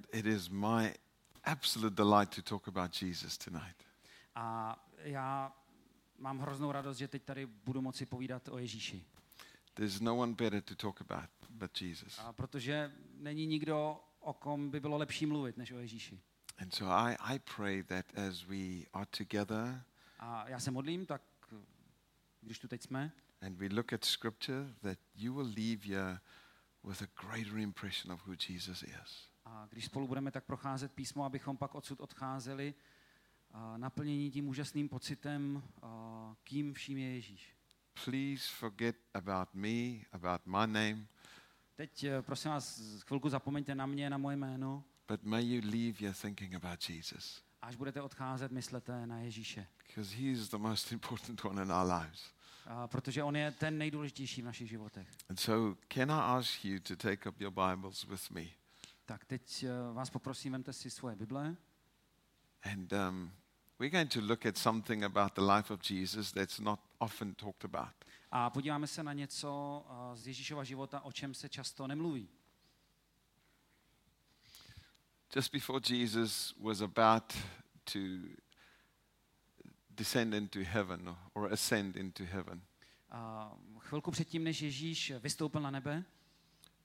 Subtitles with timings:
[0.00, 0.94] And it is my
[1.44, 3.76] absolute delight to talk about Jesus tonight.
[4.34, 5.52] A já
[6.18, 9.04] mám hroznou radost, že teď tady budu moci povídat o Ježíši.
[9.74, 12.18] There's no one better to talk about but Jesus.
[12.18, 16.20] A protože není nikdo, o kom by bylo lepší mluvit, než o Ježíši.
[16.58, 19.84] And so I, I pray that as we are together
[20.18, 21.22] A já se modlím, tak
[22.40, 23.12] když tu teď jsme,
[23.42, 26.20] and we look at scripture, that you will leave here
[26.84, 29.29] with a greater impression of who Jesus is.
[29.44, 32.74] A když spolu budeme tak procházet písmo, abychom pak odsud odcházeli,
[33.76, 35.62] naplnění tím úžasným pocitem,
[36.44, 37.56] kým vším je Ježíš.
[38.04, 41.06] Please forget about me, about my name,
[41.80, 45.98] Teď eh, prosím vás, chvilku zapomeňte na mě, na moje jméno, but may you leave
[46.00, 47.42] here thinking about Jesus.
[47.62, 49.66] až budete odcházet, myslete na Ježíše.
[49.86, 52.30] Because he is the most important one in our lives.
[52.66, 55.08] A protože on je ten nejdůležitější v našich životech.
[55.28, 58.44] And so, can I ask you to take up your Bibles with me?
[59.10, 61.56] Tak teď eh, vás poprosím, vemte si svoje Bible
[62.62, 63.32] And um,
[63.78, 67.64] we're going to look at something about the life of Jesus that's not often talked
[67.64, 67.94] about.
[68.30, 72.28] a podíváme se na něco eh, z Ježíšova života, o čem se často nemluví.
[75.36, 77.32] Just before Jesus was about
[77.92, 77.98] to
[79.90, 82.62] descend into heaven or ascend into heaven,
[83.10, 86.04] A chvilku předtím, než Ježíš vystoupil na nebe,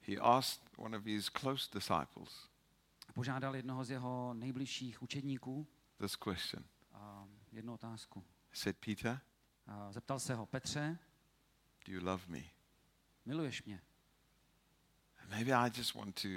[0.08, 2.50] he asked one of his close disciples
[3.14, 5.68] požádal jednoho z jeho nejbližších učedníků
[5.98, 6.64] this question.
[6.94, 8.20] a jednu otázku.
[8.50, 9.22] He said, Peter,
[9.68, 10.98] A zeptal se ho, Petře,
[11.88, 12.40] do you love me?
[13.26, 13.82] miluješ mě?
[15.22, 16.28] And maybe I just want to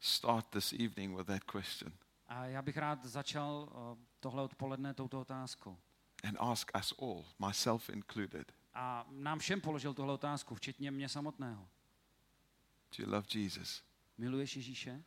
[0.00, 1.92] start this evening with that question
[2.26, 3.68] A já bych rád začal
[4.20, 5.78] tohle odpoledne touto otázkou.
[6.24, 11.68] and ask us all, myself included, A nám všem položil tuhle otázku, včetně mě samotného.
[12.96, 13.82] Do you love Jesus?
[14.18, 15.02] Miluješ Ježíše?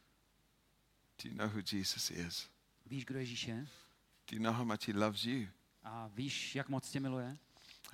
[1.24, 2.50] Do you know who Jesus is?
[2.86, 3.68] Víš, kdo je?
[4.32, 5.48] Do you know how much he loves you?
[5.84, 7.38] A víš, jak moc tě miluje?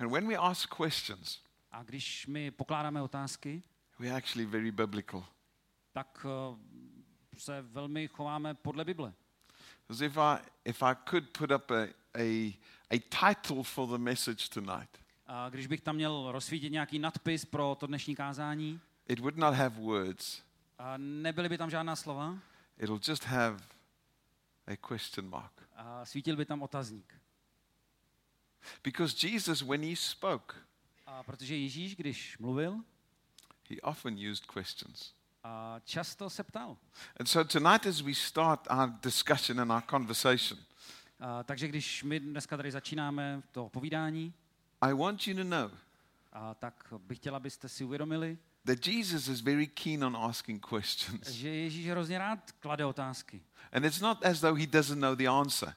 [0.00, 1.40] And when we ask questions,
[1.70, 3.62] A když my pokládáme otázky,
[3.98, 5.26] we're actually very biblical.
[5.92, 9.12] tak eh, se velmi chováme podle Bible.
[9.88, 12.58] Because if I, if I could put up a, a,
[12.90, 17.76] a title for the message tonight, A když bych tam měl rozsvítit nějaký nadpis pro
[17.80, 20.42] to dnešní kázání, it would not have words.
[20.78, 22.38] a nebyly by tam žádná slova,
[22.78, 23.62] It'll just have
[24.66, 25.52] a question mark.
[25.76, 27.14] a svítil by tam otazník.
[28.82, 30.54] Because Jesus, when he spoke,
[31.06, 32.80] A protože Ježíš, když mluvil,
[33.70, 35.12] he often used questions.
[35.44, 36.76] a často se ptal.
[37.20, 40.58] And so tonight, as we start our discussion and our conversation,
[41.20, 44.34] A takže když my dneska tady začínáme to povídání,
[44.80, 45.70] I want you to know
[46.32, 51.28] a tak bych chtěla, abyste si uvědomili, that Jesus is very keen on asking questions.
[51.28, 53.42] že Ježíš hrozně rád klade otázky.
[53.72, 55.74] And it's not as though he doesn't know the answer,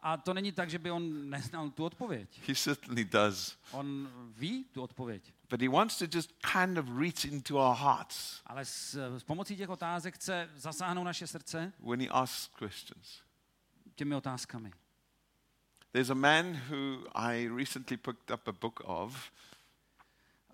[0.00, 2.40] A to není tak, že by on neznal tu odpověď.
[2.48, 3.56] he certainly does.
[3.70, 5.32] On ví tu odpověď.
[5.50, 9.56] But he wants to just kind of reach into our hearts Ale s, s pomocí
[9.56, 13.22] těch otázek chce zasáhnout naše srdce when he asks questions.
[13.94, 14.72] těmi otázkami.
[15.92, 19.30] There's a man who I recently picked up a book of,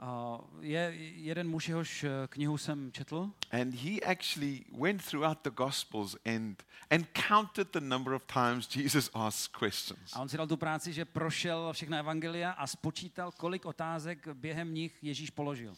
[0.04, 5.50] A je jeden muž, jehož eh, knihu jsem četl and he actually went throughout the
[5.50, 10.12] Gospels and, and counted the number of times Jesus asked questions.
[10.12, 14.74] a on si dal tu práci, že prošel všechna evangelia a spočítal, kolik otázek během
[14.74, 15.74] nich Ježíš položil.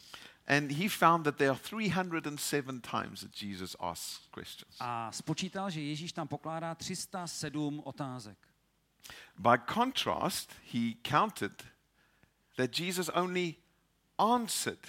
[0.47, 4.75] And he found that there are 307 times that Jesus asks questions.
[4.79, 8.37] A spočítal, že Ježíš tam pokládá 307 otázek.
[9.37, 11.63] By contrast, he counted
[12.57, 13.55] that Jesus only
[14.17, 14.79] answered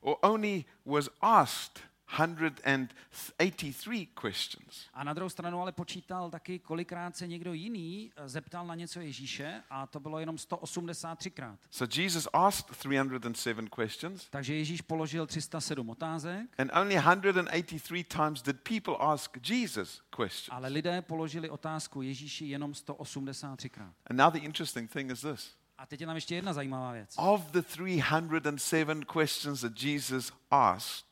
[0.00, 4.86] or only was asked 183 questions.
[4.94, 9.00] A na druhou stranu ale počítal taky, kolikrát se někdo jiný eh, zeptal na něco
[9.00, 11.56] Ježíše a to bylo jenom 183krát.
[11.70, 18.56] So Jesus asked 307 questions, Takže Ježíš položil 307 otázek, and only 183 times did
[18.60, 20.48] people ask Jesus questions.
[20.50, 23.92] ale lidé položili otázku Ježíši jenom 183krát.
[24.10, 25.54] And now the interesting thing is this.
[25.82, 27.14] A teď je tam ještě jedna zajímavá věc.
[27.18, 31.06] Of the 307 questions that Jesus asked,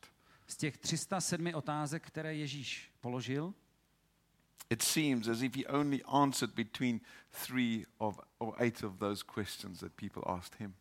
[0.47, 3.55] Z těch 307 otázek, které Ježíš položil,
[4.71, 7.01] it seems as if he only answered between
[7.47, 10.75] three of, or eight of those questions that people asked him.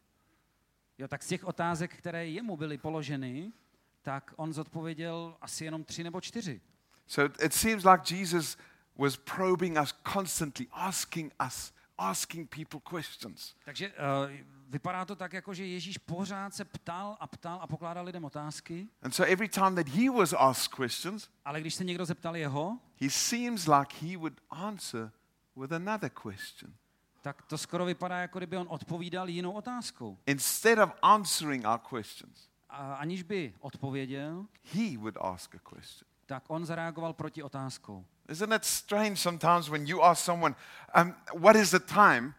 [0.97, 3.51] jo, tak z těch otázek, které jemu byly položeny,
[4.01, 6.61] tak on zodpověděl asi jenom tři nebo čtyři.
[7.07, 8.57] So it- seems like Jesus
[8.97, 13.55] was probing us constantly, asking us, asking people questions.
[13.65, 14.31] Takže uh,
[14.69, 18.87] vypadá to tak, jako že Ježíš pořád se ptal a ptal a pokládal lidem otázky,
[19.01, 22.77] And so every time that he was asked questions, ale když se někdo zeptal jeho,
[23.01, 25.11] he seems like he would answer
[25.55, 26.73] with another question.
[27.21, 30.17] tak to skoro vypadá, jako kdyby on odpovídal jinou otázkou.
[30.25, 36.09] Instead of answering our questions, A aniž by odpověděl, he would ask a question.
[36.25, 38.05] tak on zareagoval proti otázkou.
[38.31, 40.55] Isn't it strange sometimes when you ask someone,
[41.01, 42.33] um, what is the time,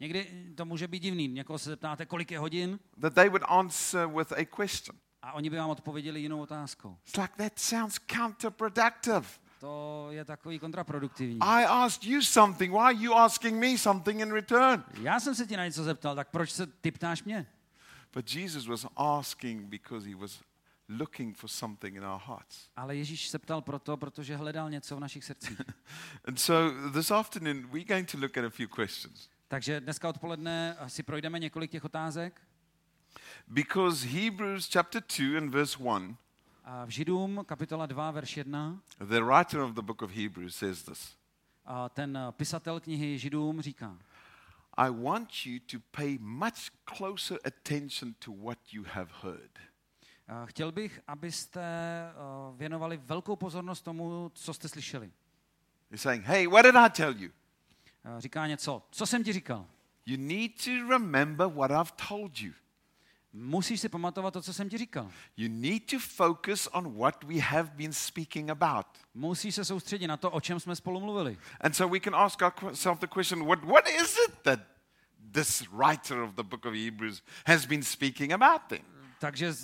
[0.00, 1.28] Někdy to může být divný.
[1.28, 4.98] Někoho se zeptáte, kolik je hodin, that they would answer with a question?
[5.24, 6.96] a oni by vám odpověděli jinou otázkou.
[7.06, 9.26] It's like that sounds counterproductive.
[9.60, 11.38] To je takový kontraproduktivní.
[11.40, 12.72] I asked you something.
[12.72, 14.84] Why are you asking me something in return?
[15.00, 17.46] Já jsem se ti na něco zeptal, tak proč se ty ptáš mě?
[18.14, 20.42] But Jesus was asking because he was
[20.88, 22.68] looking for something in our hearts.
[22.76, 25.60] Ale Ježíš se ptal proto, protože hledal něco v našich srdcích.
[26.24, 29.28] And so this afternoon, we're going to look at a few questions.
[29.48, 32.40] Takže dneska odpoledne si projdeme několik těch otázek.
[33.48, 36.16] Because Hebrews chapter 2 and verse 1,
[36.64, 40.82] A v Židům kapitola 2, verš 1, the writer of the book of Hebrews says
[40.82, 41.16] this
[41.64, 43.98] a ten pisatel knihy Židům říká,
[44.76, 49.58] I want you to pay much closer attention to what you have heard.
[50.28, 55.10] A chtěl bych, abyste a, věnovali velkou pozornost tomu, co jste slyšeli.
[55.90, 57.30] He's saying, Hey, what did I tell you?
[58.04, 59.66] A říká něco, co jsem ti říkal?
[60.06, 62.52] You need to remember what I've told you.
[63.32, 65.10] Musíš si pamatovat to, co jsem ti říkal.
[65.36, 68.86] You need to focus on what we have been speaking about.
[69.14, 71.38] Musíš se soustředit na to, o čem jsme spolu mluvili.
[71.60, 74.60] And so we can ask ourselves the question what, what is it that
[75.32, 78.82] this writer of the book of Hebrews has been speaking about then?
[79.18, 79.54] Takže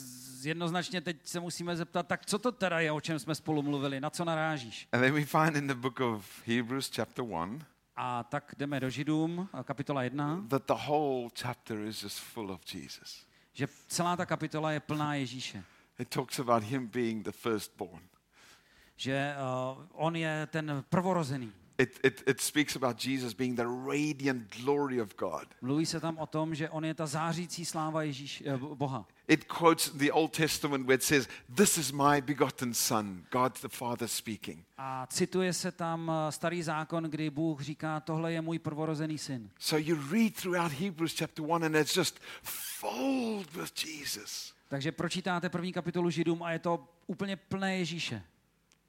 [0.45, 4.01] jednoznačně teď se musíme zeptat, tak co to teda je, o čem jsme spolu mluvili,
[4.01, 4.89] na co narážíš?
[4.93, 7.59] And then we find in the book of Hebrews, chapter 1,
[7.97, 12.61] A tak jdeme do Židům, kapitola 1, that the whole chapter is just full of
[12.75, 13.27] Jesus.
[13.53, 15.65] že celá ta kapitola je plná Ježíše.
[15.99, 18.03] It talks about him being the firstborn.
[18.97, 21.53] Že uh, on je ten prvorozený.
[21.81, 25.47] It, it, it speaks about Jesus being the radiant glory of God.
[25.63, 29.09] Mluví se tam o tom, že on je ta zářící sláva Ježíš, eh, Boha.
[29.29, 33.69] It quotes the Old Testament where it says, This is my begotten Son, God the
[33.69, 34.65] Father speaking.
[34.79, 39.51] A cituje se tam eh, starý zákon, kdy Bůh říká, tohle je můj prvorozený syn.
[39.59, 44.55] So you read throughout Hebrews chapter 1 and it's just filled with Jesus.
[44.69, 48.23] Takže pročítáte první kapitolu Židům a je to úplně plné Ježíše.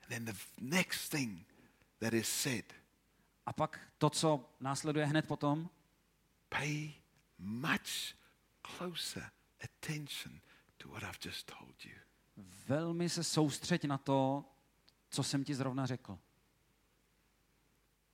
[0.04, 1.46] And then the next thing
[2.00, 2.66] that is said,
[3.52, 5.70] A pak to, co následuje hned potom,
[6.50, 6.94] pay
[7.38, 8.16] much
[8.62, 9.32] closer
[9.64, 10.42] attention
[10.78, 12.00] to what I've just told you.
[12.68, 14.46] velmi se soustřeď na to,
[15.10, 16.20] co jsem ti zrovna řekl.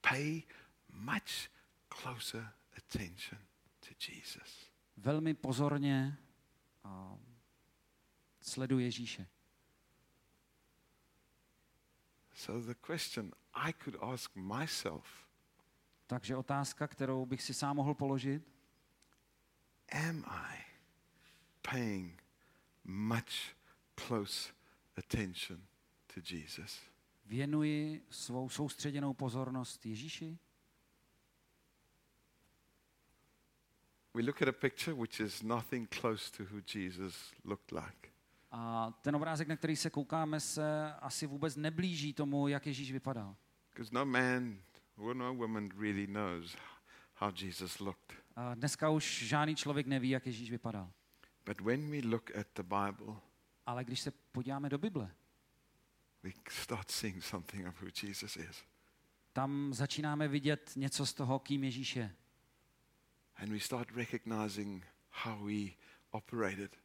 [0.02, 0.42] Pay
[0.90, 1.50] much
[1.90, 3.42] closer attention
[3.80, 4.72] to Jesus.
[4.98, 6.18] Velmi pozorně
[6.84, 7.18] a
[8.42, 9.28] sleduj Ježíše.
[12.34, 15.27] So the question I could ask myself
[16.08, 18.44] Takže otázka, kterou bych si sám mohl položit,
[20.08, 20.58] Am I
[21.72, 22.24] paying
[22.84, 23.56] much
[23.96, 24.54] close
[24.98, 25.62] attention
[26.14, 26.82] to Jesus?
[27.26, 30.38] věnuji svou soustředěnou pozornost Ježíši?
[34.14, 38.10] We look at a picture which is nothing close to who Jesus looked like.
[38.52, 43.36] A ten obrázek, na který se koukáme, se asi vůbec neblíží tomu, jak Ježíš vypadal.
[43.70, 44.62] Because no man
[44.98, 46.56] no woman really knows
[47.14, 48.14] how Jesus looked.
[48.36, 50.92] A dneska už žádný člověk neví, jak Ježíš vypadal.
[51.46, 53.16] But when we look at the Bible,
[53.66, 55.12] Ale když se podíváme do Bible,
[56.24, 58.64] we start seeing something of who Jesus is.
[59.34, 62.16] tam začínáme vidět něco z toho, kým Ježíš je.
[63.36, 65.70] And we start recognizing how he
[66.12, 66.78] operated.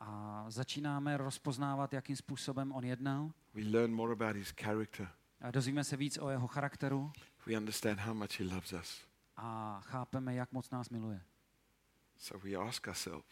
[0.00, 3.32] A začínáme rozpoznávat, jakým způsobem on jednal.
[3.54, 5.08] We learn more about his character.
[5.50, 7.12] Dozvíme se víc o jeho charakteru
[7.46, 9.06] We understand how much he loves us.
[9.36, 11.22] a chápeme, jak moc nás miluje.
[12.18, 13.26] So we ask ourselves,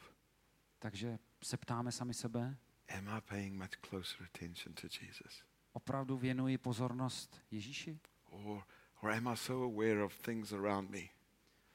[0.78, 2.57] Takže se ptáme sami sebe,
[2.99, 5.42] am I paying much closer attention to Jesus?
[5.73, 7.99] opravdu věnuji pozornost Ježíši?
[8.31, 8.62] Or,
[9.00, 11.00] or am I so aware of things around me?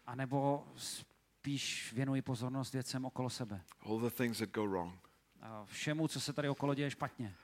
[0.06, 3.62] A nebo spíš věnuji pozornost věcem okolo sebe?
[3.80, 5.10] All the things that go wrong.
[5.42, 7.36] A všemu, co se tady okolo děje špatně.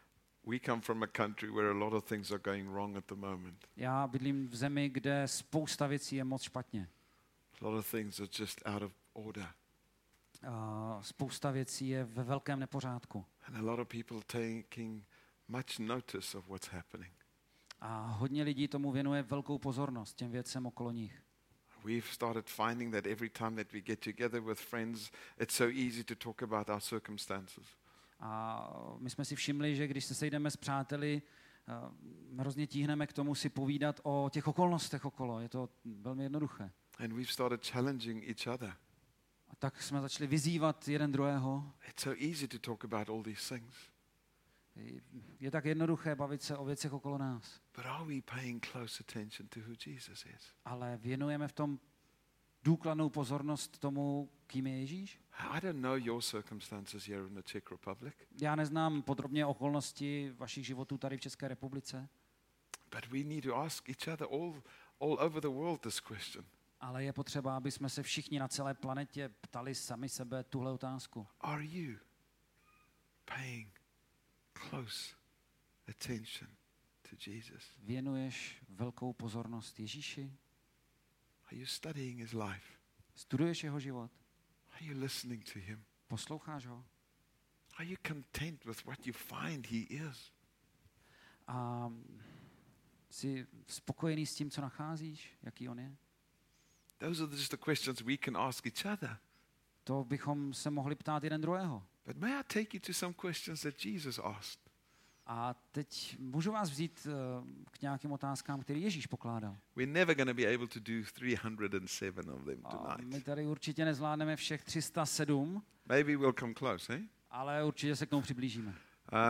[0.45, 3.15] We come from a country where a lot of things are going wrong at the
[3.15, 3.67] moment.
[3.77, 6.89] Já bydlím v zemi, kde spousta věcí je moc špatně.
[7.62, 9.47] A lot of things are just out of order.
[10.47, 13.25] A spousta věcí je ve velkém nepořádku.
[13.47, 15.03] And a lot of people taking
[15.47, 17.13] much notice of what's happening.
[17.79, 21.23] A hodně lidí tomu věnuje velkou pozornost, těm věcem okolo nich.
[21.83, 26.03] we've started finding that every time that we get together with friends, it's so easy
[26.03, 27.65] to talk about our circumstances.
[28.25, 31.22] A my jsme si všimli, že když se sejdeme s přáteli,
[31.68, 31.72] eh,
[32.39, 35.39] hrozně tíhneme k tomu si povídat o těch okolnostech okolo.
[35.39, 36.72] Je to velmi jednoduché.
[37.00, 38.75] And we've started challenging each other.
[39.50, 41.74] A tak jsme začali vyzývat jeden druhého.
[41.89, 43.75] It's so easy to talk about all these things.
[45.39, 47.62] Je tak jednoduché bavit se o věcech okolo nás.
[47.75, 50.53] But are we paying close attention to who Jesus is?
[50.65, 51.80] Ale věnujeme v tom
[52.63, 55.23] důkladnou pozornost tomu, kým je Ježíš?
[55.37, 60.65] I don't know your circumstances here in the Czech Republic, Já neznám podrobně okolnosti vašich
[60.65, 62.09] životů tady v České republice,
[62.91, 64.63] but we need to ask each other all,
[65.01, 66.45] all over the world this question.
[66.79, 71.27] ale je potřeba, aby jsme se všichni na celé planetě ptali sami sebe tuhle otázku.
[71.41, 71.97] Are you
[73.25, 73.81] paying
[74.53, 75.15] close
[75.89, 76.49] attention
[77.09, 77.63] to Jesus?
[77.83, 80.33] Věnuješ velkou pozornost Ježíši?
[81.45, 82.73] Are you studying his life?
[83.15, 84.11] Studuješ jeho život?
[84.74, 85.86] Are you listening to him?
[86.08, 86.86] Posloucháš ho?
[87.77, 90.32] Are you content with what you find he is?
[91.48, 91.89] A
[93.10, 95.96] jsi spokojený s tím, co nacházíš, jaký on je?
[96.98, 99.18] Those are just the questions we can ask each other.
[99.84, 101.88] To bychom se mohli ptát jeden druhého.
[102.06, 104.62] But may I take you to some questions that Jesus asked?
[105.27, 109.58] A teď můžu vás vzít uh, k nějakým otázkám, které Ježíš pokládal.
[109.75, 113.86] We're never going to be able to do 307 of them A my tady určitě
[113.86, 117.01] nezvládneme všech 307, Maybe we'll come close, eh?
[117.32, 118.75] ale určitě se k tomu přiblížíme.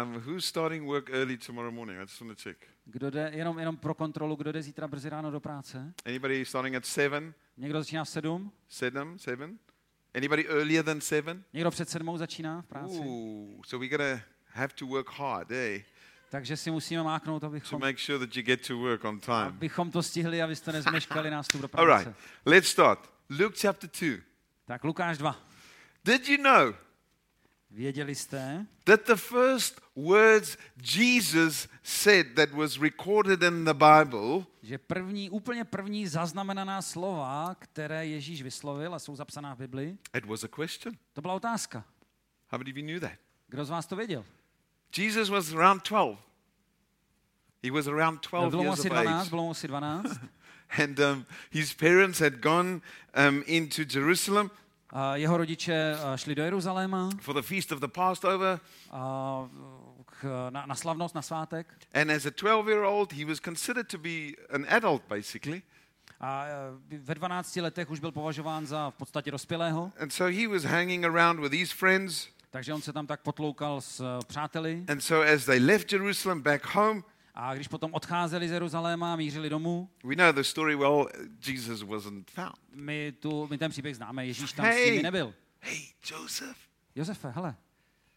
[0.03, 1.99] Um, who's starting work early tomorrow morning?
[1.99, 2.67] I just want to check.
[2.85, 5.93] Kdo jde, jenom, jenom pro kontrolu, kdo jde zítra brzy ráno do práce?
[6.05, 7.33] Anybody starting at 7?
[7.57, 8.51] Někdo začíná v 7?
[8.67, 9.19] 7?
[9.19, 9.59] 7?
[10.13, 11.43] Anybody earlier than 7?
[11.53, 12.99] Někdo před sedmou začíná v práci?
[12.99, 15.83] Ooh, so we're going to have to work hard, eh?
[16.29, 19.35] Takže si musíme máknout, To abychom, make sure that you get to work on time.
[19.47, 22.03] abychom to stihli, abyste nezmeškali nástup do All práce.
[22.05, 22.99] right, let's start.
[23.29, 24.21] Luke chapter 2.
[24.65, 25.35] Tak Lukáš 2.
[26.05, 26.73] Did you know
[27.71, 30.57] Věděli jste, that the first words
[30.97, 38.05] Jesus said that was recorded in the Bible že první, úplně první zaznamenaná slova, které
[38.05, 40.93] Ježíš vyslovil a jsou zapsaná v Bibli, it was a question.
[41.13, 41.83] to byla otázka.
[42.49, 43.11] How many of you knew that?
[43.47, 44.25] Kdo z vás to věděl?
[44.93, 46.17] Jesus was around 12.
[47.63, 49.29] He was around 12 Bylo mu years of 12, age.
[49.29, 50.19] bylo mu asi 12.
[50.83, 52.81] And um, his parents had gone
[53.15, 54.49] um, into Jerusalem
[54.95, 58.59] A jeho rodiče a, šli do Jeruzaléma for the feast of the Passover.
[58.91, 59.49] a,
[60.05, 61.67] k, na, na slavnost, na svátek.
[61.93, 65.61] And as a 12 year old, he was considered to be an adult, basically.
[66.19, 70.47] A e, ve 12 letech už byl považován za v podstatě dospělého, And so he
[70.47, 72.27] was hanging around with his friends.
[72.53, 74.85] Takže on se tam tak potloukal s e, přáteli.
[74.87, 79.15] And so as they left Jerusalem back home, A když potom odcházeli z Jeruzaléma a
[79.15, 81.09] mířili domů, we know the story well.
[81.47, 82.55] Jesus wasn't found.
[82.75, 84.91] my, tu, my ten příběh známe, Ježíš tam s Hey.
[84.91, 85.33] nimi nebyl.
[85.59, 86.57] Hey, Joseph,
[86.95, 87.55] Josefe, hele,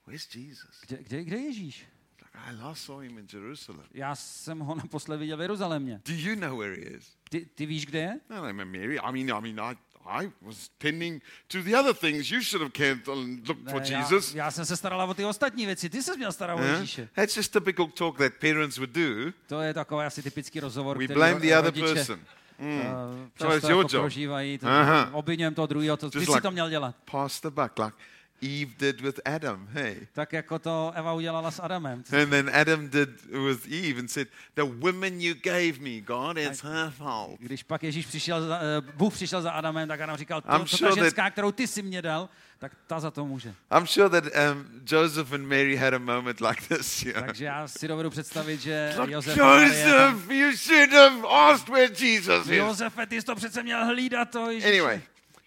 [0.06, 0.80] where's Jesus?
[0.86, 1.86] kde, kde, kde je Ježíš?
[2.34, 3.86] I last saw him in Jerusalem.
[3.94, 6.00] Já jsem ho naposled viděl v Jeruzalémě.
[6.04, 7.16] Do you know where he is?
[7.30, 8.20] Ty, ty víš, kde je?
[8.30, 8.98] No, no, Mary.
[8.98, 9.76] I mean, I mean, I,
[10.08, 12.30] I was tending to the other things.
[12.30, 14.34] You should have cared and looked for Ne, já, Jesus.
[14.34, 16.62] já jsem se starala o ty ostatní věci, ty se měl starat o?
[16.62, 17.08] Ježíše.
[17.14, 19.32] That's just typical talk that parents would do.
[19.46, 22.20] To je takový asi typický rozhovor, We blame the other person.
[22.58, 23.30] uh, Mm.
[23.38, 24.02] často it's your jako job.
[24.02, 24.58] prožívají.
[24.58, 24.66] To,
[25.12, 26.94] obviněm toho druhého, to, ty like- to měl dělat.
[27.10, 27.96] Pass the buck, like
[28.40, 29.68] Eve did with Adam.
[29.72, 29.96] Hey.
[30.12, 32.04] Tak jako to Eva udělala s Adamem.
[32.20, 36.62] And then Adam did with Eve and said, The woman you gave me, God, it's
[36.62, 37.40] her fault.
[37.40, 40.60] Když pak Ježíš přišel, za, eh, Bůh přišel za Adamem, tak Adam říkal, to, I'm
[40.60, 42.28] to sure ta that- kterou ty si mě dal,
[42.58, 43.54] tak ta za to může.
[43.78, 47.04] I'm sure that um, Joseph and Mary had a moment like this.
[47.04, 47.12] Know?
[47.24, 52.46] Takže já si dovedu představit, že Like, Josef Joseph, you should have asked where Jesus
[52.46, 52.52] is.
[52.52, 54.68] Josefe, ty jsi to přece měl hlídat to, Ježíši.
[54.68, 55.00] Anyway,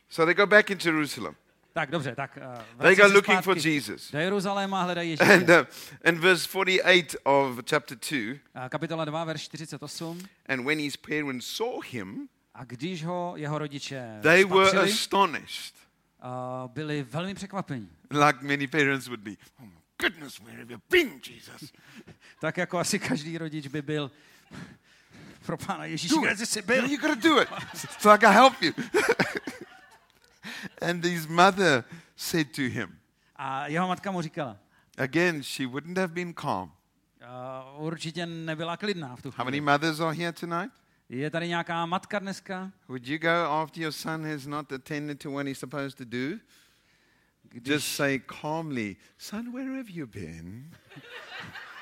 [0.09, 1.35] so they go back into Jerusalem.
[1.73, 2.37] Tak dobře, tak
[2.77, 4.11] uh, They se looking for Jesus.
[4.11, 5.61] do Jeruzaléma hledají And Ježíše.
[5.61, 5.67] uh,
[6.05, 10.19] in verse 48 of chapter 2, A Kapitola 2, verš 48.
[10.47, 15.75] and when his parents saw him, A když ho jeho rodiče they were spatřili, astonished,
[16.23, 17.89] uh, byli velmi překvapení.
[18.11, 19.31] like many parents would be.
[19.59, 19.71] Oh my
[20.01, 21.71] goodness, where have you been, Jesus?
[22.41, 24.11] Tak jako asi každý rodič by byl
[25.45, 26.81] pro pána Ježíše, kde jsi byl?
[26.81, 27.47] know, you gotta do it.
[27.99, 28.73] So I can help you.
[30.81, 31.83] and his mother
[32.15, 32.99] said to him,
[33.35, 34.57] A jeho matka mu říkala,
[34.97, 36.71] again, she wouldn't have been calm.
[37.77, 39.61] uh, určitě nebyla klidná v tu How many chvíli.
[39.71, 40.71] mothers are here tonight?
[41.09, 42.71] Je tady nějaká matka dneska?
[42.87, 46.17] Would you go after your son has not attended to what he's supposed to do?
[47.53, 50.71] Just Když, say calmly, Son, where have you been?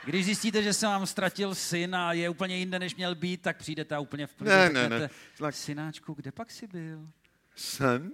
[0.05, 3.57] Když zjistíte, že se vám ztratil syn a je úplně jinde, než měl být, tak
[3.57, 5.05] přijdete a úplně v ne, řeknete, ne.
[5.05, 7.07] It's like- synáčku, kde pak jsi byl?
[7.55, 8.11] Son,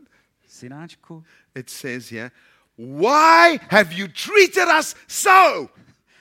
[0.53, 1.23] Synáčku,
[1.55, 2.31] it says here,
[2.77, 5.69] why have you treated us so?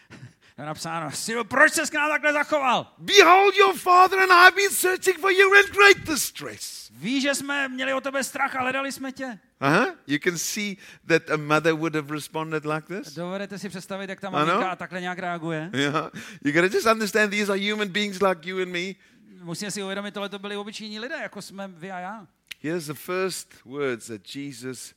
[0.58, 2.94] je napsáno, synu, proč se k nám takhle zachoval?
[2.98, 6.90] Behold, your father and I have been searching for you in great distress.
[6.94, 9.38] Víš, že jsme měli o tebe strach a hledali jsme tě.
[9.60, 9.94] Uh-huh.
[10.06, 13.14] You can see that a mother would have responded like this.
[13.14, 14.46] Dovedete si představit, jak ta Ano.
[14.46, 15.70] maminka takhle nějak reaguje?
[15.72, 16.10] Yeah.
[16.44, 18.94] You got to just understand these are human beings like you and me.
[19.42, 22.28] Musíme si uvědomit, tohle to byli obyčejní lidé, jako jsme vy a já.
[22.61, 24.94] Here's the first words that Jesus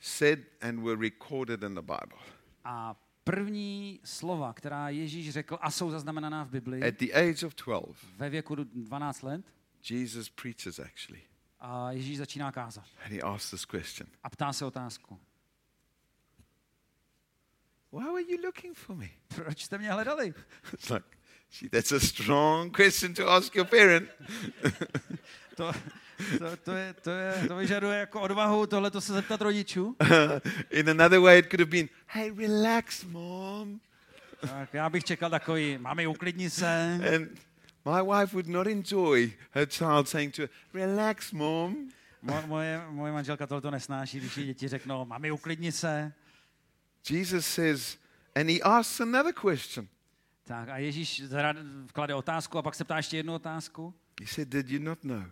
[0.00, 2.18] said and were recorded in the Bible.
[2.64, 7.54] A první slova, která Ježíš řekl a jsou zaznamenaná v Biblii, At the age of
[7.54, 9.44] 12, ve věku 12 let,
[9.90, 11.22] Jesus preaches actually.
[11.60, 15.20] a Ježíš začíná kázat And he asks this question a ptá se otázku.
[17.92, 19.08] Why were you looking for me?
[19.34, 20.34] Proč jste mě hledali?
[20.74, 21.15] It's like,
[21.50, 24.08] gee, that's a strong question to ask your parent.
[25.56, 25.72] To,
[26.38, 29.96] to, to, je, to, je, to vyžaduje jako odvahu tohle se zeptat rodičů.
[30.70, 33.80] In another way, it could have been, hey, relax, mom.
[34.40, 37.00] Tak já bych čekal takový, mami, uklidni se.
[37.14, 37.28] And
[37.84, 41.76] my wife would not enjoy her child saying to her, relax, mom.
[42.22, 46.12] Mo, moje, moje manželka tohle nesnáší, když jí děti řeknou, mami, uklidni se.
[47.10, 47.98] Jesus says,
[48.34, 49.88] and he asks another question.
[50.46, 51.22] Tak a Ježíš
[51.92, 53.94] klade otázku a pak se ptá ještě jednu otázku.
[54.20, 55.22] He said, Did you not know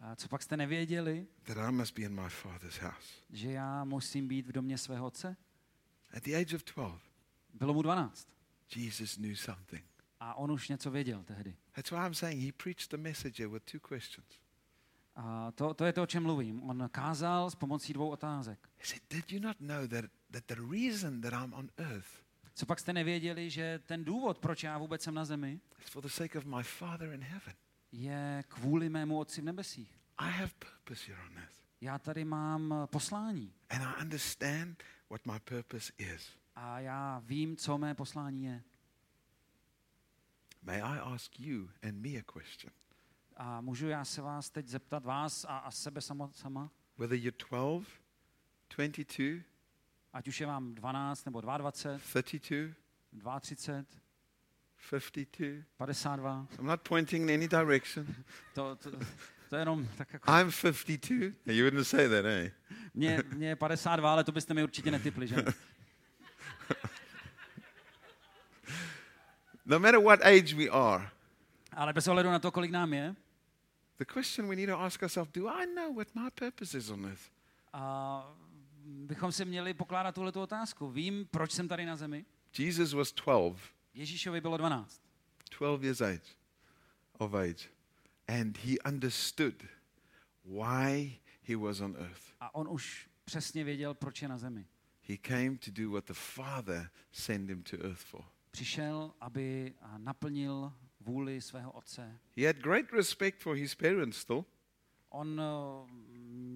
[0.00, 3.08] A co pak jste nevěděli, that I must be in my father's house?
[3.30, 5.36] že já musím být v domě svého otce?
[6.16, 7.02] At the age of 12,
[7.54, 8.28] Bylo mu 12
[8.76, 9.84] Jesus knew something.
[10.20, 11.56] a on už něco věděl tehdy.
[11.72, 14.26] That's why I'm saying he preached a message with two questions.
[15.16, 16.62] A to, to je to, o čem mluvím.
[16.62, 18.68] On kázal s pomocí dvou otázek.
[18.78, 22.22] He said, Did you not know that, that the reason that I'm on earth
[22.54, 26.02] Co pak jste nevěděli, že ten důvod, proč já vůbec jsem na zemi, is for
[26.02, 27.54] the sake of my Father in heaven?
[27.92, 29.98] je kvůli mému otci v nebesích.
[30.18, 31.62] I have purpose here on earth.
[31.80, 36.30] Já tady mám eh, poslání And I understand what my purpose is.
[36.54, 38.62] a já vím, co mé poslání je.
[40.62, 42.72] May I ask you and me a question?
[43.36, 47.38] A můžu já se vás teď zeptat, vás a, a sebe samo, sama, Whether you're
[47.50, 47.86] 12,
[48.76, 49.42] 22,
[50.12, 53.84] ať už je vám 12 nebo 22, 32, 32,
[54.90, 58.06] 52, 52, I'm not pointing in any direction.
[58.54, 58.90] to, to,
[59.50, 61.32] to je jenom tak jako, I'm 52.
[61.46, 62.50] You wouldn't say that, eh?
[62.94, 65.36] mě, mě je 52, ale to byste mi určitě netypli, že?
[69.66, 71.10] No matter what age we are,
[71.72, 73.14] Ale bez ohledu na to, kolik nám je,
[73.98, 77.06] the question we need to ask ourselves do I know what my purpose is on
[77.06, 77.30] earth?
[77.72, 78.24] a
[78.84, 80.90] bychom si měli pokládat tuhle otázku.
[80.90, 82.24] Vím, proč jsem tady na zemi?
[82.58, 83.58] Jesus was 12,
[83.94, 85.02] Ježíšovi bylo 12.
[85.58, 86.36] 12 years age,
[87.18, 87.68] of age,
[88.28, 89.62] and he understood
[90.44, 92.22] why he was on earth.
[92.40, 94.66] A on už přesně věděl, proč je na zemi.
[95.08, 98.24] He came to do what the Father sent him to earth for.
[98.50, 102.18] Přišel, aby naplnil vůli svého otce.
[102.36, 104.44] He had great respect for his parents still,
[105.14, 105.92] On eh,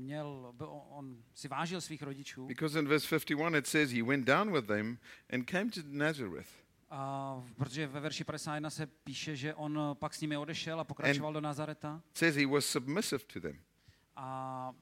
[0.07, 0.55] měl,
[0.90, 4.66] on si vážil svých rodičů, because in verse 51 it says he went down with
[4.66, 4.99] them
[5.33, 6.49] and came to Nazareth.
[6.90, 10.85] a, protože ve verši 51 se píše, že on eh, pak s nimi odešel a
[10.85, 13.59] pokračoval do Nazareta says he was submissive to them.
[14.16, 14.73] a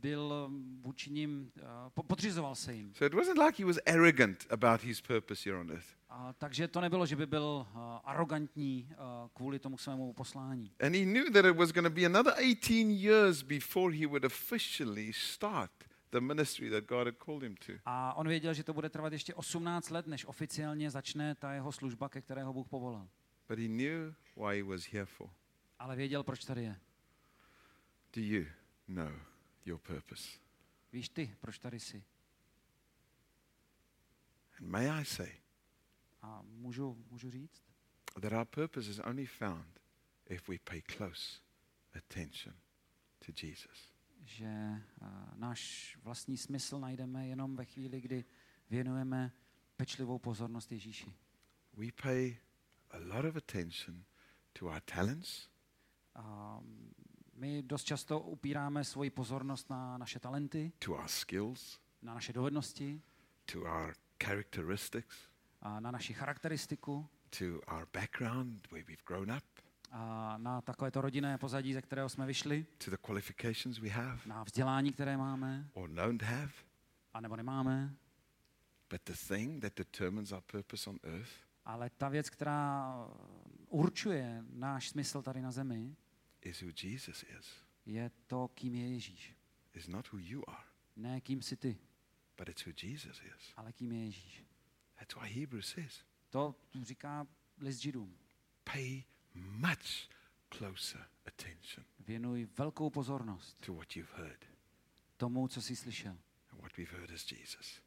[0.00, 1.62] byl vůči ním, eh,
[1.94, 2.94] po- podřizoval se jim.
[2.94, 5.86] So it wasn't like he was arrogant about his purpose here on earth.
[6.10, 8.96] A, takže to nebylo, že by byl uh, arrogantní uh,
[9.34, 10.72] kvůli tomu svému poslání.
[10.80, 14.24] And he knew that it was going to be another 18 years before he would
[14.24, 15.70] officially start
[16.10, 17.72] the ministry that God had called him to.
[17.84, 21.72] A on věděl, že to bude trvat ještě 18 let, než oficiálně začne ta jeho
[21.72, 23.08] služba, ke kterého Bůh povolal.
[23.48, 25.30] But he knew why he was here for.
[25.78, 26.76] Ale věděl, proč tady je.
[28.16, 28.44] Do you
[28.88, 29.12] know
[29.64, 30.38] your purpose?
[30.92, 32.04] Víš ty, proč tady jsi.
[34.58, 35.32] And may I say
[36.22, 37.62] A můžu, můžu říct,
[38.20, 39.80] that our purpose is only found
[40.26, 41.40] if we pay close
[41.94, 42.54] attention
[43.26, 43.92] to Jesus.
[44.24, 44.46] že
[45.00, 48.24] uh, náš vlastní smysl najdeme jenom ve chvíli, kdy
[48.70, 49.32] věnujeme
[49.76, 51.12] pečlivou pozornost Ježíši.
[51.72, 52.36] We pay
[52.90, 54.04] a lot of attention
[54.52, 55.48] to our talents,
[56.14, 56.60] A
[57.38, 63.02] my dost často upíráme svoji pozornost na naše talenty, to our skills, na naše dovednosti,
[63.52, 65.16] to our characteristics,
[65.62, 69.44] a na naši charakteristiku, to our background, where we've grown up,
[69.90, 74.42] a na takovéto rodinné pozadí, ze kterého jsme vyšli, to the qualifications we have na
[74.44, 76.52] vzdělání, které máme, or don't have.
[77.14, 77.94] anebo nemáme.
[78.90, 81.32] But the thing that determines our purpose on earth
[81.64, 82.94] A Ale ta věc, která
[83.68, 85.96] určuje náš smysl tady na zemi,
[86.42, 87.46] is who Jesus is.
[87.86, 89.34] je to, kým je Ježíš.
[89.74, 90.64] It's not who you are,
[90.96, 91.78] Ne kým jsi ty,
[92.36, 93.52] but it's who Jesus is.
[93.56, 94.44] ale kým je Ježíš.
[94.98, 97.26] That's why Hebrews says, To říká
[97.60, 98.18] list Židům.
[98.64, 99.02] pay
[99.34, 100.08] much
[100.50, 104.44] closer attention Věnuj velkou pozornost to what you've heard.
[105.16, 106.18] tomu, co jsi slyšel.
[106.52, 107.82] And what we've heard is Jesus.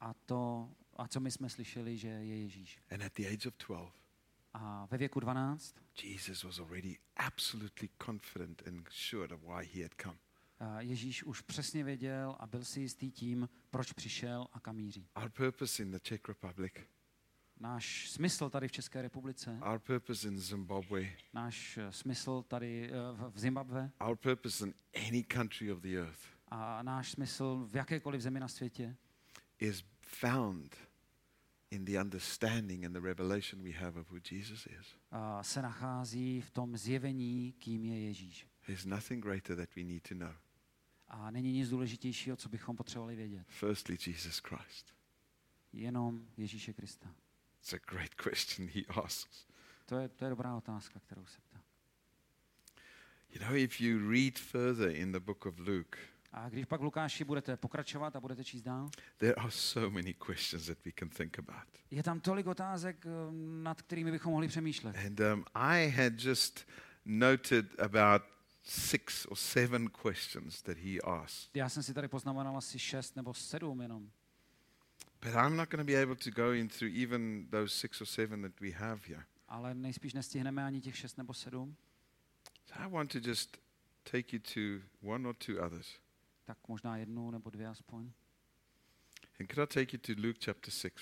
[0.00, 2.78] A to, a co my jsme slyšeli, že je Ježíš.
[2.90, 3.92] And at the age of 12,
[4.58, 9.92] A ve věku 12 Jesus was already absolutely confident and sure of why he had
[10.02, 10.16] come.
[10.78, 15.08] Ježíš už přesně věděl a byl si jistý tím, proč přišel a kam míří.
[15.22, 16.72] Our purpose in the Czech Republic,
[17.60, 22.92] Náš smysl tady v České republice, our purpose in Zimbabwe, náš eh, smysl tady eh,
[23.12, 23.90] v- v Zimbabwe.
[24.08, 24.74] Our purpose in
[25.08, 28.96] any country of the earth a náš smysl v jakékoliv zemi na světě
[29.58, 30.76] is found
[31.70, 34.86] in the understanding and the revelation we have of who Jesus is.
[35.10, 38.46] a se nachází v tom zjevení, kým je Ježíš.
[38.66, 40.34] There's nothing greater that we need to know.
[41.08, 43.46] A není nic důležitějšího, co bychom potřebovali vědět.
[43.48, 44.94] Firstly, Jesus Christ.
[45.72, 47.14] Jenom Ježíše Krista.
[47.60, 49.46] It's a great question he asks.
[49.86, 51.60] To je, to je dobrá otázka, kterou se ptá.
[53.30, 55.98] You know, if you read further in the book of Luke,
[56.36, 60.14] A když pak v Lukáši budete pokračovat a budete číst dál, there are so many
[60.14, 61.68] questions that we can think about.
[61.90, 63.10] je tam tolik otázek, eh,
[63.62, 64.96] nad kterými bychom mohli přemýšlet.
[64.96, 66.66] And um, I had just
[67.04, 68.22] noted about
[68.62, 71.56] six or seven questions that he asked.
[71.56, 74.10] Já jsem si tady poznamenal asi šest nebo sedm jenom.
[75.22, 78.06] But I'm not going to be able to go in through even those six or
[78.06, 79.24] seven that we have here.
[79.48, 81.76] Ale nejspíš nestihneme ani těch šest nebo sedm,
[82.66, 83.56] So I want to just
[84.02, 85.98] take you to one or two others.
[86.46, 88.12] Tak možná jednu nebo dvě aspoň.
[89.40, 90.96] And could I take you to Luke chapter 6?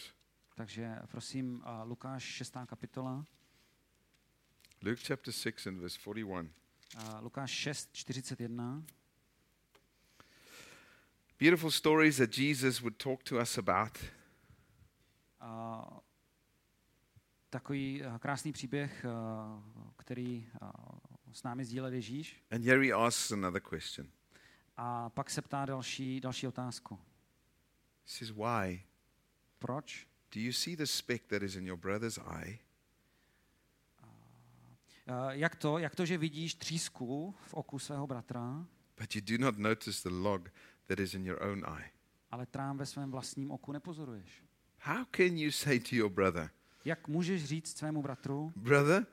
[0.55, 2.55] Takže prosím, a Lukáš 6.
[2.67, 3.27] kapitola,
[4.83, 6.51] Luke chapter 6 and verse 41.
[6.97, 8.83] a Lukáš 6, 41.
[11.39, 13.99] Beautiful stories that Jesus would talk to us about.
[15.41, 16.01] A
[17.51, 19.63] takový a, krásný příběh, a,
[19.97, 20.73] který a,
[21.33, 22.45] s námi sdílel Ježíš.
[22.51, 24.09] And here he asks another question.
[24.77, 26.95] A pak se ptá další, další otázku.
[26.95, 27.01] He
[28.07, 28.83] says, Why
[29.59, 30.07] Proč?
[30.35, 32.59] do you see the speck that is in your brother's eye,
[35.07, 38.67] A, Jak to, jak to, že vidíš třísku v oku svého bratra,
[39.01, 40.49] but you do not notice the log
[40.87, 41.91] that is in your own eye?
[42.31, 44.43] ale trám ve svém vlastním oku nepozoruješ?
[44.81, 46.51] How can you say to your brother,
[46.85, 49.07] Jak můžeš říct svému bratru, Brother,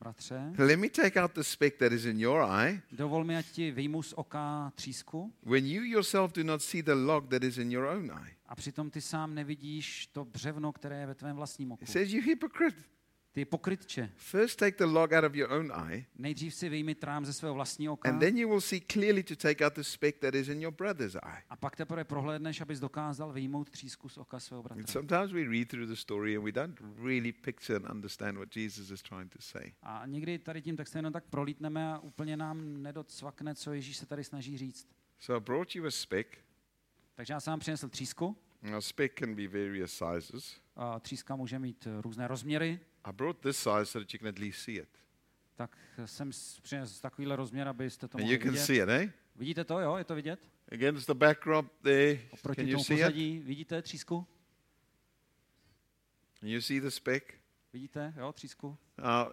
[0.00, 3.46] bratře, let me take out the speck that is in your eye, dovol mi, ať
[3.46, 7.58] ti vyjmu z oka třísku when you yourself do not see the log that is
[7.58, 8.34] in your own eye?
[8.46, 11.84] a přitom ty sám nevidíš to břevno, které je ve tvém vlastním oku.
[11.84, 12.82] He says, You hypocrite.
[13.32, 17.24] Ty pokrytče, First take the log out of your own eye, nejdřív si vyjmi trám
[17.26, 20.18] ze svého vlastního oka and then you will see clearly to take out the speck
[20.18, 21.42] that is in your brother's eye.
[21.50, 24.86] a pak teprve prohlédneš, abys dokázal vyjmout třísku z oka svého And bratra.
[24.92, 28.90] sometimes we read through the story and we don't really picture and understand what Jesus
[28.90, 29.72] is trying to say.
[29.82, 34.06] A někdy tady tím textem jenom tak prolítneme a úplně nám nedocvakne, co Ježíš se
[34.06, 34.88] tady snaží říct.
[35.18, 36.38] So I brought you a speck.
[37.14, 38.36] Takže já jsem vám přinesl třísku.
[38.62, 40.60] Now, a speck can be various sizes.
[40.76, 42.80] A tříska může mít různé rozměry.
[43.04, 44.88] I brought this size so that you can at least see it.
[45.56, 46.30] Tak jsem
[46.62, 48.64] přinesl takovýhle rozměr, abyste to And mohli you can vidět.
[48.66, 49.12] see it, eh?
[49.36, 49.96] Vidíte to, jo?
[49.96, 50.40] Je to vidět?
[50.72, 52.18] Against the backdrop there.
[52.30, 53.00] Oproti Can you tomu see it?
[53.00, 53.38] pozadí.
[53.38, 54.26] Vidíte třísku?
[56.40, 57.34] Can you see the speck?
[57.72, 58.68] Vidíte, jo, třísku?
[58.68, 58.74] Uh,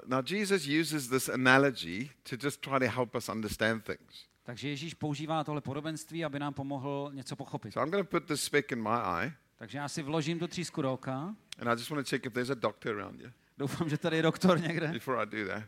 [0.06, 4.28] now, Jesus uses this analogy to just try to help us understand things.
[4.44, 7.74] Takže Ježíš používá tohle podobenství, aby nám pomohl něco pochopit.
[7.74, 10.48] So I'm going to put this speck in my eye, Takže já si vložím tu
[10.48, 11.36] třísku do oka.
[11.60, 14.16] and I just want to check if there's a doctor around you Doufám, že tady
[14.18, 14.88] je doktor někde.
[14.88, 15.64] before I do that.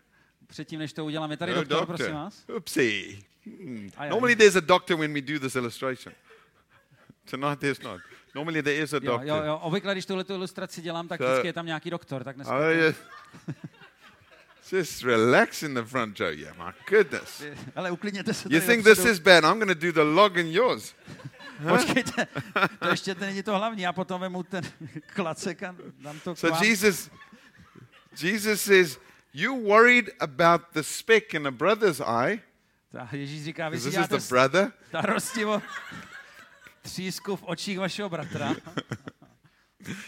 [0.48, 1.96] Předtím, než to udělám, je tady No doktor, doctor.
[1.98, 2.44] prosím vás.
[2.56, 3.18] Oopsie.
[3.46, 3.90] Hmm.
[4.10, 6.14] Normally, there's a doctor when we do this illustration.
[7.32, 8.02] Tonight, there's not.
[8.36, 9.28] Normally, there is a Jo, doctor.
[9.28, 9.58] jo, jo.
[9.58, 12.24] Obvykle, když tuhle ilustraci dělám, tak vždycky je tam nějaký doktor.
[12.24, 12.96] Tak dneska Oh, yeah.
[14.72, 16.30] Just relax in the front row.
[16.34, 17.44] Yeah, my goodness.
[17.76, 19.44] Ale uklidněte se You think this is bad?
[19.44, 20.94] I'm going to do the log in yours.
[21.70, 22.28] Počkejte,
[22.80, 23.82] to ještě není to hlavní.
[23.82, 24.64] Já potom vemu ten
[25.14, 26.64] klacek a dám to k So vám.
[26.64, 27.10] Jesus,
[28.16, 29.00] Jesus says,
[29.34, 32.40] "You worried about the speck in a brother's eye?
[33.12, 34.72] Ježíš říká, vy si děláte the brother.
[34.88, 35.62] starosti o
[36.82, 38.56] třísku v očích vašeho bratra.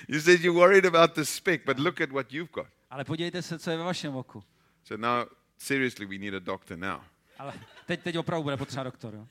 [0.07, 2.67] You said you worried about the speck, but look at what you've got.
[2.89, 4.43] Ale podívejte se, co je ve vašem oku.
[4.83, 5.25] So now,
[5.57, 6.99] seriously, we need a doctor now.
[7.39, 7.53] Ale
[7.85, 9.13] teď, teď opravdu bude potřeba doktor.
[9.15, 9.27] Jo?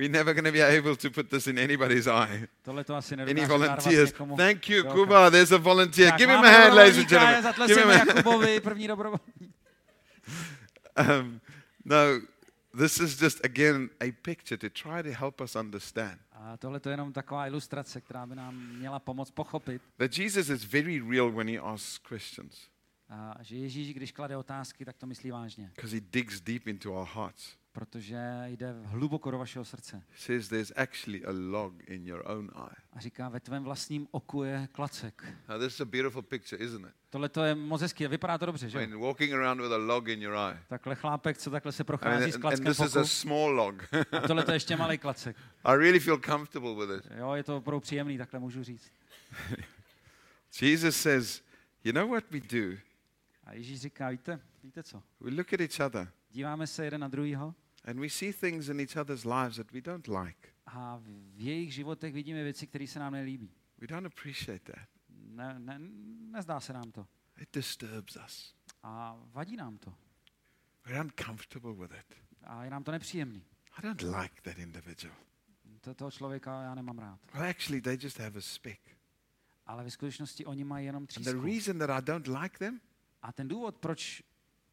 [0.00, 2.48] We're never going to be able to put this in anybody's eye.
[3.28, 4.12] Any volunteers?
[4.12, 4.36] někomu.
[4.36, 4.84] Thank you.
[4.84, 5.30] Kuba.
[5.30, 6.10] There's a volunteer.
[6.10, 7.66] Tak, Give him a hand, ladies and gentlemen.
[7.66, 8.08] Give him a hand.
[8.08, 9.54] Jakubovi, první dobrovolník.
[10.96, 11.40] Um,
[11.84, 12.20] no,
[12.78, 16.88] this is just again a picture to try to help us understand A tohle to
[16.88, 21.30] je jenom taková ilustrace, která by nám měla pomoct pochopit, that Jesus is very real
[21.30, 22.70] when he asks questions
[23.10, 26.92] a že Ježíš, když klade otázky, tak to myslí vážně, because he digs deep into
[26.92, 27.59] our hearts.
[27.72, 30.02] Protože jde hluboko do vašeho srdce.
[30.16, 32.76] Says there's actually a log in your own eye.
[32.92, 35.24] A říká, ve tvém vlastním oku je klacek.
[35.48, 36.92] Now, this is a beautiful picture, isn't it?
[37.10, 38.78] Tohle to je moc hezky, vypadá to dobře, I že?
[38.78, 40.58] mean, walking around with a log in your eye.
[40.68, 43.04] Takhle chlápek, co takhle se I mean, prochází s and, and klackem this is a
[43.04, 43.88] small log.
[44.12, 45.36] A tohle to je ještě malý klacek.
[45.64, 47.12] I really feel comfortable with it.
[47.18, 48.92] Jo, je to opravdu příjemný, takhle můžu říct.
[50.60, 51.42] Jesus says,
[51.84, 52.76] You know what we do?
[53.50, 55.02] A Ježíš říká, víte, víte co?
[55.20, 58.80] We look at each other Díváme se jeden na druhýho and we see things in
[58.80, 60.48] each other's lives that we don't like.
[60.66, 63.50] a v jejich životech vidíme věci, které se nám nelíbí.
[63.78, 64.88] We don't appreciate that.
[65.08, 65.78] Ne, ne,
[66.30, 67.06] nezdá se nám to.
[67.40, 68.54] It disturbs us.
[68.82, 69.94] A vadí nám to.
[70.86, 72.16] We're uncomfortable with it.
[72.44, 73.44] A je nám to nepříjemný.
[73.78, 75.14] I don't like that individual.
[75.80, 77.18] To, toho člověka já nemám rád.
[77.34, 78.80] Well, actually, they just have a speck.
[79.66, 81.42] Ale ve skutečnosti oni mají jenom And the třísku.
[81.46, 82.80] reason that I don't like them,
[83.22, 84.22] A ten důvod, proč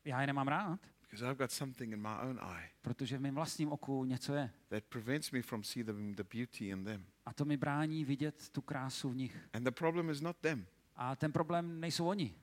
[0.05, 3.35] já je nemám rád, because I've got something in my own eye protože v mém
[3.35, 4.53] vlastním oku něco je.
[4.69, 7.05] that prevents me from seeing the beauty in them.
[7.25, 9.49] A to mi brání vidět tu krásu v nich.
[9.53, 10.65] And the problem is not them.
[10.95, 12.35] A ten problém nejsou oni.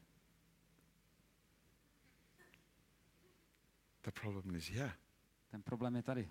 [4.02, 4.92] The problem is here.
[5.50, 6.30] Ten problém je tady.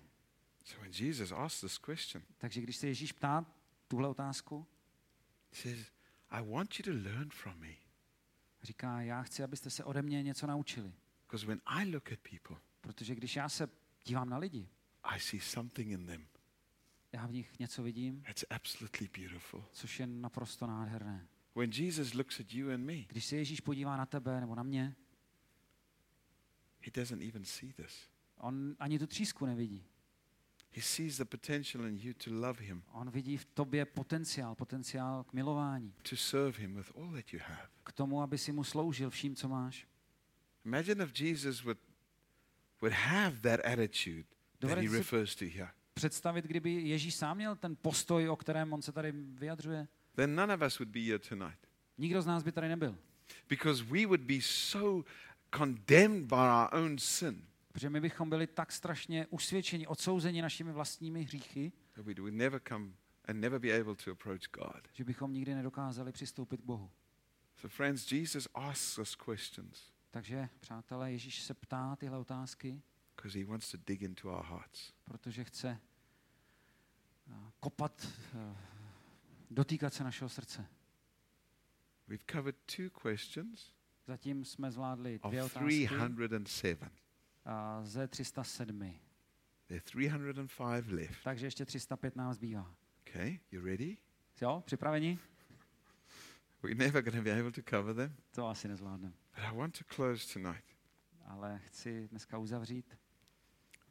[0.64, 3.46] So when Jesus asks this question, Takže když se Ježíš ptá
[3.88, 4.66] tuhle otázku,
[5.50, 5.92] he says,
[6.30, 7.83] I want you to learn from me.
[8.64, 10.92] Říká, já chci, abyste se ode mě něco naučili.
[11.26, 13.68] Because when I look at people, Protože když já se
[14.04, 14.68] dívám na lidi,
[15.02, 16.26] I see something in them
[17.14, 19.64] já v nich něco vidím, that's absolutely beautiful.
[19.72, 21.28] což je naprosto nádherné.
[21.54, 24.62] When Jesus looks at you and me, Když se Ježíš podívá na tebe nebo na
[24.62, 24.96] mě,
[26.80, 28.08] he doesn't even see this.
[28.36, 29.84] on ani tu třísku nevidí.
[30.76, 35.24] He sees the potential in you to love him, On vidí v tobě potenciál, potenciál
[35.24, 37.68] k milování, to serve him with all that you have.
[37.84, 39.86] k tomu, aby si mu sloužil vším, co máš.
[40.64, 41.78] Imagine if Jesus would,
[42.80, 44.24] would have that attitude
[44.58, 45.70] that he refers to here.
[45.94, 49.88] představit, kdyby Ježíš sám měl ten postoj, o kterém on se tady vyjadřuje?
[50.14, 51.58] Then none of us would be here tonight.
[51.98, 52.96] Nikdo z nás by tady nebyl.
[53.48, 55.10] Because we would be so
[55.56, 61.22] condemned by our own sin Protože my bychom byli tak strašně usvědčeni, odsouzeni našimi vlastními
[61.22, 61.72] hříchy,
[64.92, 66.90] že bychom nikdy nedokázali přistoupit k Bohu.
[67.56, 72.82] So, friends, Jesus asks us questions Takže, přátelé, Ježíš se ptá tyhle otázky,
[73.16, 74.92] because he wants to dig into our hearts.
[75.04, 75.80] protože chce
[77.32, 78.06] a, kopat,
[78.38, 78.56] a,
[79.50, 80.66] dotýkat se našeho srdce.
[82.08, 83.74] We've covered two questions
[84.06, 86.90] Zatím jsme zvládli dvě otázky 307.
[87.82, 88.94] ze 307.
[89.68, 91.24] There are 305 left.
[91.24, 92.74] Takže ještě 305 nám zbývá.
[93.08, 93.96] Okay, you ready?
[94.40, 95.18] Jo, připraveni?
[96.62, 98.16] We're never going to be able to cover them.
[98.30, 99.14] To asi nezvládneme.
[99.34, 100.64] But I want to close tonight
[101.24, 102.98] Ale chci dneska uzavřít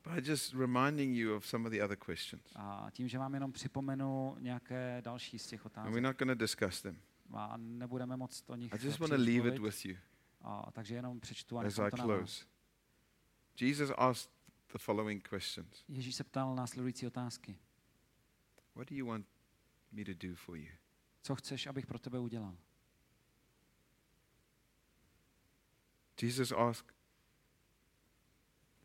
[0.04, 2.44] by just reminding you of some of the other questions.
[2.56, 6.04] a tím, že vám jenom připomenu nějaké další z těch And we're otázek.
[6.04, 6.98] not going to discuss them.
[7.34, 9.98] A nebudeme moc o nich I just want to leave it with you
[10.42, 12.46] A, takže jenom přečtu a nechám to na vás.
[13.62, 14.32] Jesus asked
[14.72, 17.60] the following questions Ježíš se ptal následující otázky.
[18.76, 19.28] What do you want
[19.92, 20.72] me to do for you?
[21.22, 22.58] Co chceš, abych pro tebe udělal?
[26.22, 26.96] Jesus asked,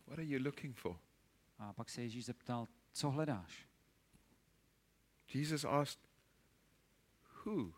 [0.07, 0.98] What are you looking for?
[1.59, 3.68] A pak se Ježíš zeptal, co hledáš?
[5.35, 6.09] Jesus asked,
[7.44, 7.74] Who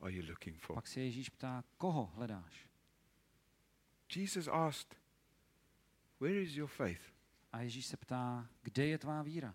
[0.00, 0.74] are you looking for?
[0.74, 2.68] Pak se Ježíš ptá, koho hledáš?
[4.16, 4.96] Jesus asked,
[6.24, 7.12] Where is your faith?
[7.52, 9.54] A Ježíš se ptá, kde je tvá víra?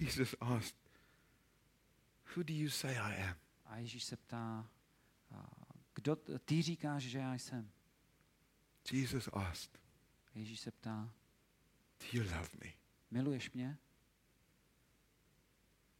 [0.00, 0.76] Jesus asked,
[2.36, 3.36] Who do you say I am?
[3.64, 4.70] A Ježíš se ptá,
[5.94, 7.70] kdo ty říkáš, že já jsem?
[8.92, 9.78] Jesus asked,
[10.34, 11.14] Ježíš se ptá,
[12.00, 12.72] Do you love me?
[13.10, 13.78] miluješ mě?